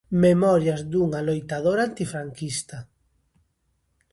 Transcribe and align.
Memorias 0.25 0.81
dunha 0.91 1.19
loitadora 1.27 1.81
antifranquista. 1.89 2.77